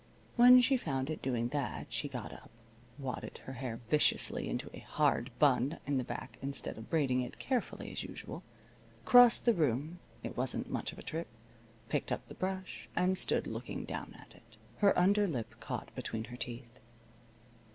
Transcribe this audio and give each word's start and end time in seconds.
When 0.35 0.61
she 0.61 0.77
found 0.77 1.11
it 1.11 1.21
doing 1.21 1.49
that 1.49 1.93
she 1.93 2.07
got 2.09 2.33
up, 2.33 2.49
wadded 2.97 3.37
her 3.45 3.53
hair 3.53 3.79
viciously 3.87 4.49
into 4.49 4.67
a 4.73 4.79
hard 4.79 5.29
bun 5.37 5.77
in 5.85 5.97
the 5.99 6.03
back 6.03 6.39
instead 6.41 6.75
of 6.75 6.89
braiding 6.89 7.21
it 7.21 7.37
carefully 7.37 7.91
as 7.91 8.01
usual, 8.01 8.41
crossed 9.05 9.45
the 9.45 9.53
room 9.53 9.99
(it 10.23 10.35
wasn't 10.35 10.71
much 10.71 10.91
of 10.91 10.97
a 10.97 11.03
trip), 11.03 11.27
picked 11.87 12.11
up 12.11 12.27
the 12.27 12.33
brush, 12.33 12.89
and 12.95 13.15
stood 13.15 13.45
looking 13.45 13.85
down 13.85 14.15
at 14.19 14.33
it, 14.33 14.57
her 14.77 14.97
under 14.97 15.27
lip 15.27 15.53
caught 15.59 15.93
between 15.93 16.23
her 16.23 16.35
teeth. 16.35 16.79